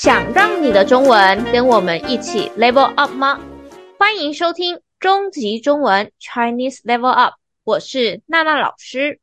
[0.00, 3.40] 想让你的中文跟我们一起 level up 吗？
[3.98, 9.18] 欢迎收听终极中文 Chinese Level Up，我是娜娜老师。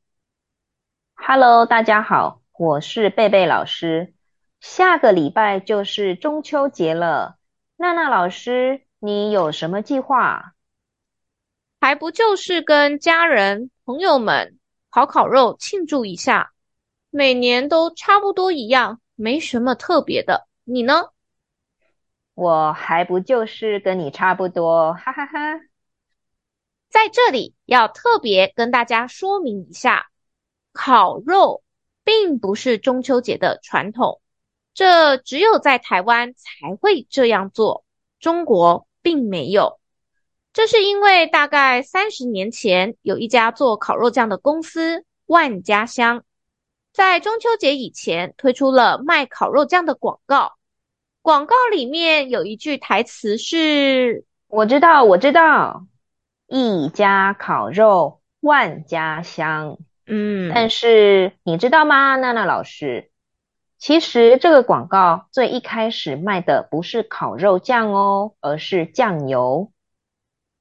[1.13, 4.13] Hello，大家好，我是贝贝老师。
[4.59, 7.37] 下个礼拜就是中秋节了，
[7.77, 10.55] 娜娜老师，你有什么计划？
[11.79, 16.51] 还不就是跟家人朋友们烤烤肉庆祝一下，
[17.11, 20.47] 每年都差不多一样，没什么特别的。
[20.65, 21.09] 你呢？
[22.33, 25.61] 我还不就是跟你差不多，哈哈哈。
[26.89, 30.07] 在这里要特别跟大家说明一下，
[30.73, 31.63] 烤肉
[32.03, 34.21] 并不是中秋节的传统，
[34.73, 37.85] 这只有在台湾才会这样做，
[38.19, 39.79] 中国并没有。
[40.51, 46.25] 这是因为大概三十年前，有一家做烤肉酱的公司万家香，
[46.91, 50.54] 在中秋节以前推出了卖烤肉酱的广告。
[51.25, 55.87] 广告里面有一句台词是：“我知道，我知道，
[56.45, 63.09] 一家烤肉万家香。”嗯，但是你知道吗，娜娜老师？
[63.79, 69.71] 其实这个广告最一开始卖的不是烤肉酱哦，而是酱油。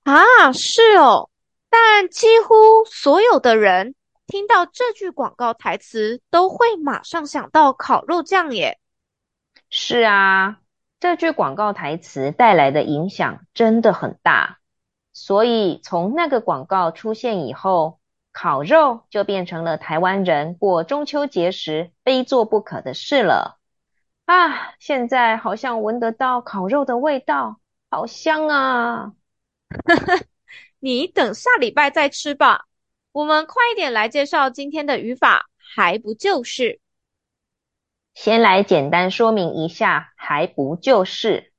[0.04, 1.28] 啊，是哦，
[1.68, 2.54] 但几乎
[2.86, 3.94] 所有的人
[4.26, 8.78] 听到这句广告台词，都会马上想到烤肉酱耶。
[9.76, 10.60] 是啊，
[11.00, 14.60] 这句广告台词带来的影响真的很大，
[15.12, 17.98] 所以从那个广告出现以后，
[18.30, 23.58] 烤肉就变成了台湾人过中秋节时非做不可的事了。
[24.26, 27.58] 啊，现在好像闻得到烤肉的味道，
[27.90, 29.12] 好香啊！
[30.78, 32.66] 你等下礼拜再吃吧。
[33.10, 36.80] 我们快一点来介绍今天的语法，还不就是？
[38.14, 41.52] 先来简单说明一下，还不就是，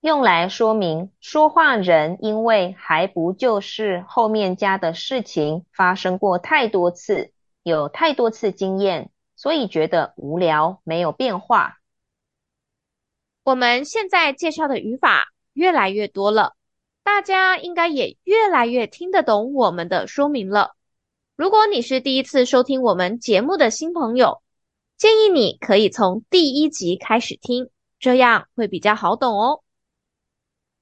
[0.00, 11.78] 用来说明说话人因为还不就是后面加的事情发生过太多次，有太多次经验，所以觉得无聊，没有变化。
[13.42, 16.52] 我们现在介绍的语法越来越多了。
[17.02, 20.76] 大家应该也越来越听得懂我们的说明了。
[21.34, 24.42] 如果你是第一次收听我们节目的新朋友，
[25.02, 29.64] 建议你可以从第一集开始听，这样会比较好懂哦。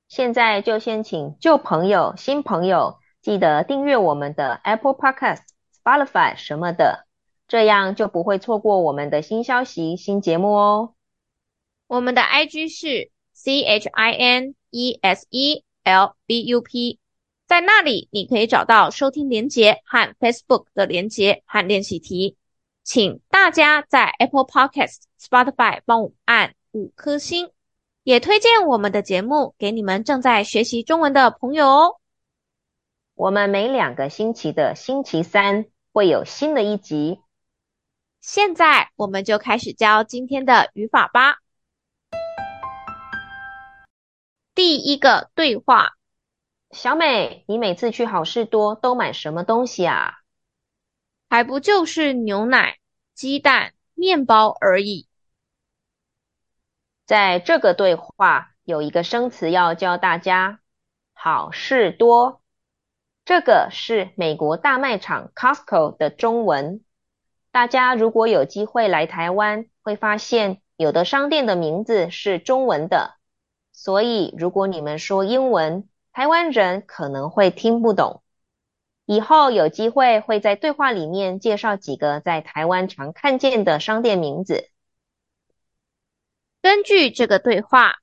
[0.09, 5.41] 现在就先请旧朋友、新朋友记得订阅我们的 Apple Podcast、
[5.83, 7.07] Spotify 什么的，
[7.49, 10.93] 这样就不会错过我们的新消息、新节目哦。
[11.87, 15.65] 我们的 IG 是 C H I N E S E。
[15.83, 16.99] L B U P，
[17.47, 22.37] 在那里你可以找到收听连接和 Facebook 的连接和练习题，
[22.83, 27.51] 请大家在 Apple Podcast、Spotify 帮我按五颗星，
[28.03, 31.97] 也推荐我们的节目给你们正在学习中文的朋友哦。
[33.15, 37.21] 我们每两个星期的星期三会有新的一集。
[38.21, 41.39] 现在我们就开始教今天的语法吧。
[44.55, 45.93] 第一个对话，
[46.71, 50.20] 小美，你每次去好事多都买什么东西啊？
[51.31, 52.79] 还不就是牛奶、
[53.15, 55.07] 鸡蛋、面包而已。
[57.07, 60.59] 在这个对话有一个生词要教大家，
[61.15, 62.43] 好事多。
[63.25, 66.85] 这个是美国大卖场 Costco 的中文。
[67.53, 73.15] 大家如果有机会来台湾，会发现有的商店的名字是中文的。
[73.73, 78.25] 所以，如果你们说英文，台湾人可能会听不懂。
[79.11, 84.71] 以后有机会会在对话里面介绍几个在台湾常看见的商店名字。
[86.63, 87.97] 根据这个对话，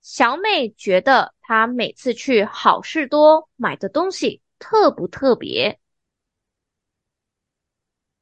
[0.00, 5.78] 小美觉得她每次去好事多买的东西特不特别？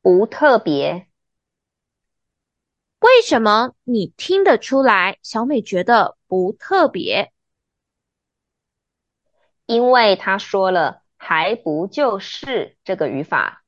[0.02, 1.06] 不特别。
[2.98, 5.20] 为什么你听得出来？
[5.22, 7.32] 小美觉得不特别，
[9.66, 13.64] 因为她说了“还不就是”这个语法。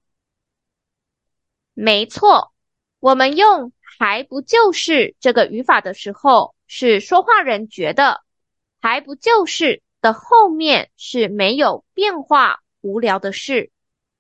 [1.75, 2.53] 没错，
[3.01, 8.23] 我们用“还不就是”这个语法的时候，是说话人觉得
[8.81, 13.73] “还不就是”的后面是没有变化、无聊的事，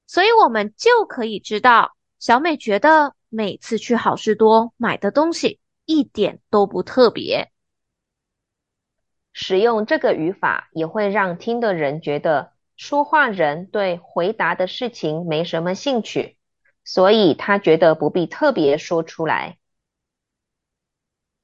[0.06, 3.14] 所以我们就可以知道小美觉得。
[3.31, 7.52] 每次去好事多买的东西一点都不特别。
[9.34, 16.39] 使用这个语法也会让听的人觉得说话人对回答的事情没什么兴趣，
[16.85, 19.59] 所以他觉得不必特别说出来。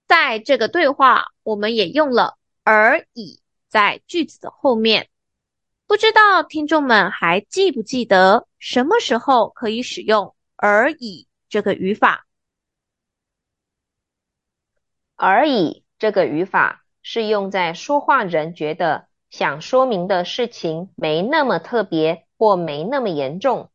[0.07, 5.11] 在这个对话，我们也用了而已在句子的后面。
[5.89, 12.27] 不知道听众们还记不记得什么时候可以使用而已这个语法？
[15.17, 23.73] 而已这个语法是用在说话人觉得想说明的事情没那么特别或没那么严重。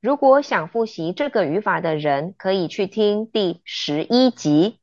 [0.00, 4.80] 如果想复习这个语法的人，可以去听第十一集。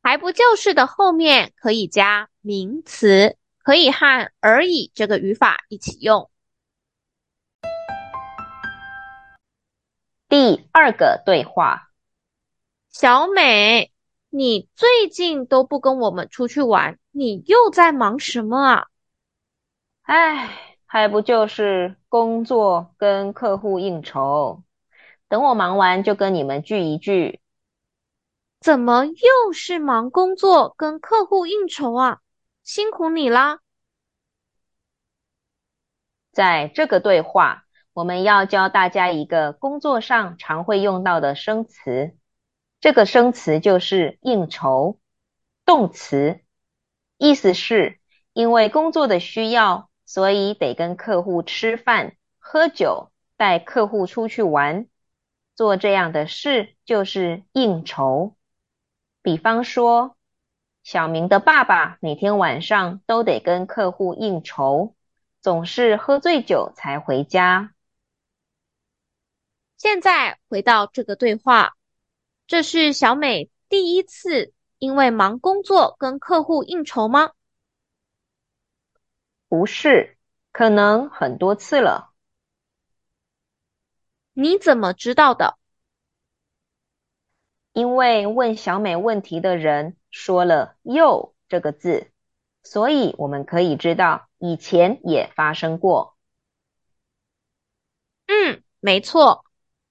[0.00, 6.30] 还不就是的后面可以加名词，可以和而已这个语法一起用。
[10.28, 11.90] 第二个对话：
[12.90, 13.90] 小美，
[14.36, 18.86] 你最近都不跟我们出去玩，你又在忙什么啊？
[20.02, 24.62] 唉，还不就是工作跟客户应酬。
[25.26, 27.40] 等我忙完就跟你们聚一聚。
[28.60, 32.20] 怎么又是忙工作跟客户应酬啊？
[32.62, 33.60] 辛苦你啦！
[36.30, 42.14] 在这个对话，我们要教大家一个工作上常会用到的生词。
[42.80, 44.98] 这个生词就是应酬，
[45.64, 46.40] 动词，
[47.16, 47.98] 意思是
[48.32, 54.86] 因为工作的需要，所以得跟客户吃饭、喝酒，带客户出去玩，
[55.54, 58.36] 做这样的事就是应酬。
[59.22, 60.16] 比方说，
[60.84, 64.94] 小明的爸爸每天晚上都得跟客户应酬，
[65.40, 67.72] 总是喝醉酒才回家。
[69.76, 71.74] 现在回到这个对话，
[72.46, 77.32] 这是小美第一次因为忙工作跟客户应酬吗？
[79.48, 80.16] 不是，
[80.52, 82.12] 可能很多次了。
[84.32, 85.58] 你怎么知道的？
[87.72, 92.12] 因为问小美问题的人说了“又”这个字，
[92.62, 96.16] 所以我们可以知道以前也发生过。
[98.26, 99.45] 嗯，没错。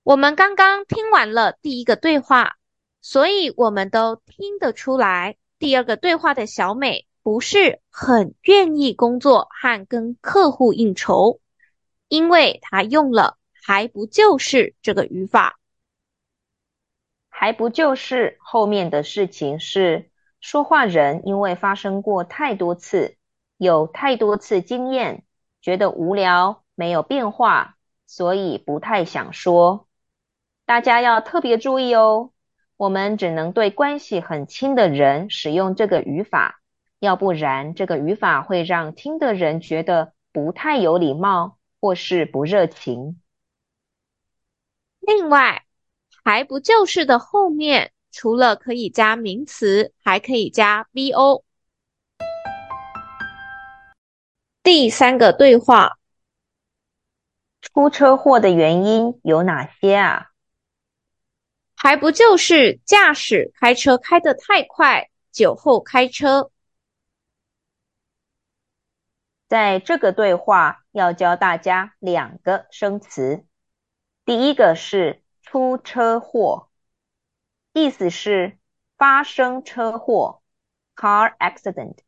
[0.06, 2.57] 我们刚刚听完了第一个对话，
[3.02, 11.40] 所以我们都听得出来，第二个对话的小美不是很愿意工作和跟客户应酬，
[12.07, 15.60] 因为她用了“还不就是”这个语法。
[17.28, 23.18] 还不就是后面的事情是说话人因为发生过太多次，
[23.57, 25.25] 有太多次经验，
[25.63, 27.75] 觉得无聊，没有变化，
[28.06, 29.84] 所以不太想说。
[30.65, 32.31] 大家要特别注意哦，
[32.75, 36.59] 我们只能对关系很亲的人使用这个语法，
[37.00, 43.21] 要不然这个语法会让听的人觉得不太有礼貌或是不热情。
[45.00, 45.65] 另外，
[46.23, 51.44] 还不就是的后面，除了可以加名词，还可以加 VO。
[54.63, 56.00] 第三个对话，
[57.61, 60.31] 出车祸的原因有哪些啊？
[61.75, 66.51] 还不就是驾驶开车开得太快，酒后开车。
[69.48, 73.45] 在这个对话要教大家两个生词，
[74.25, 75.22] 第一个是。
[75.48, 76.69] 出车祸，
[77.71, 78.57] 意思是
[78.97, 80.42] 发生车祸
[80.95, 81.99] ，car accident。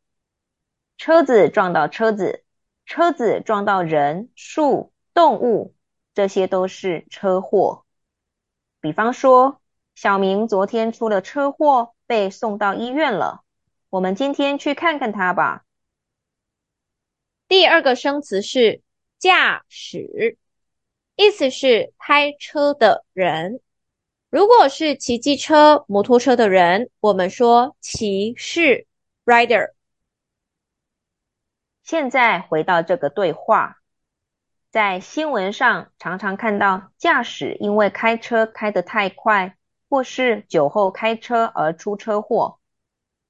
[0.96, 2.44] 车子撞到车子，
[2.84, 5.76] 车子撞到人、树、动物，
[6.14, 7.86] 这些都是车祸。
[8.80, 9.62] 比方说，
[10.00, 13.42] 小明昨天出了车祸，被送到医院了。
[13.90, 15.64] 我们今天去看看他吧。
[17.48, 18.80] 第二个生词是
[19.18, 20.38] 驾驶。
[21.16, 23.60] 意思是开车的人，
[24.30, 28.86] 如果是骑机车、摩托车的人，我们说骑士
[29.24, 29.72] （rider）。
[31.82, 33.78] 现在回到这个对话，
[34.70, 39.56] 在新闻上常常看到驾驶因为开车开得太快，
[39.88, 42.60] 或是酒后开车而出车祸，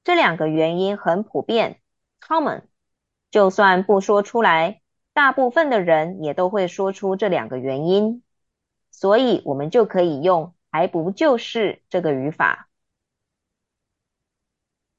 [0.04, 1.80] 这两个原因很普遍
[2.20, 2.62] （common），
[3.30, 4.80] 就算不说出来。
[5.12, 8.22] 大部分的人也都会说出这两个原因，
[8.92, 12.68] 所以我们就可以用“还不就是”这个语法。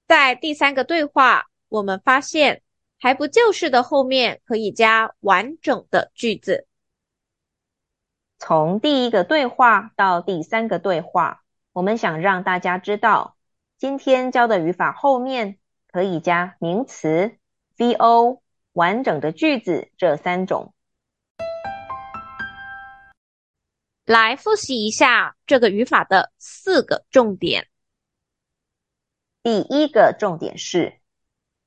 [0.08, 2.62] 在第三个对话，我们发现
[3.00, 6.68] “还不就是”的后面可以加完整的句子。
[8.38, 13.38] 从第一个对话到第三个对话，我们想让大家知道，
[13.78, 15.58] 今天教的语法后面
[15.92, 17.38] 可以加名词
[17.78, 18.42] VO。
[18.74, 20.74] 完整的句子这三种，
[24.06, 27.68] 来复习一下这个语法的四个重点。
[29.44, 31.02] 第一个重点是，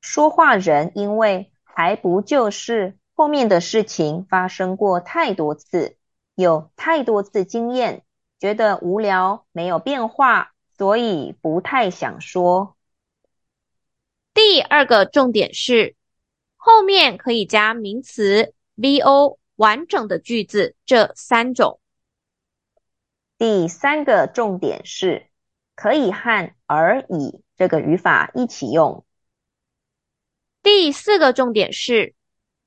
[0.00, 5.98] 说话人因为还不就是后面的事情发生过太多次，
[6.34, 8.04] 有太多次经验，
[8.42, 12.76] 觉得无聊，没有变化，所以不太想说。
[14.34, 15.94] 第二个重点是，
[16.56, 21.78] 后面可以加名词 VO 完整的句子这三种。
[23.38, 25.28] 第三个重点是，
[25.76, 29.04] 可以和而已这个语法一起用。
[30.64, 32.16] 第四个重点是，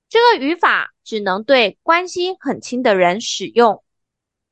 [0.08, 3.84] 这个语法只能对关系很亲的人使用，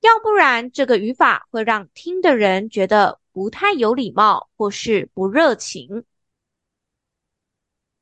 [0.04, 6.04] 要不然这个语法会让听的人觉得不太有礼貌或是不热情。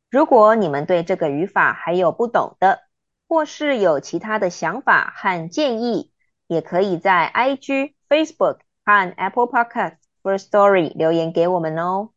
[0.09, 2.81] 如果你们对这个语法还有不懂的，
[3.27, 6.11] 或是有其他的想法和建议，
[6.47, 7.93] 也可以在 IG。
[8.09, 12.09] Facebook 和 Apple Podcast Firstory 留言给我们哦。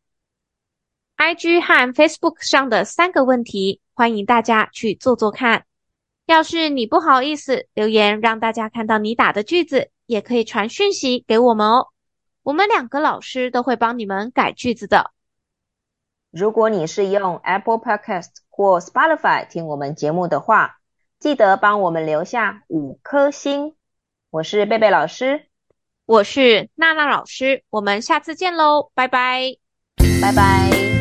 [1.15, 5.65] IG 和 Facebook 上的三个问题，欢迎大家去做做看。
[6.25, 11.87] 要是你不好意思留言让大家看到你打的句子，也可以传讯息给我们哦。
[12.43, 15.11] 我们两个老师都会帮你们改句子的。
[16.31, 20.77] 如果你是用 Apple Podcast 或 Spotify 听我们节目的话，
[21.19, 23.75] 记得帮我们留下五颗星。
[24.29, 25.47] 我是贝贝老师。
[26.05, 29.57] 我是娜娜老师，我们下次见喽，拜拜，
[30.21, 30.94] 拜拜。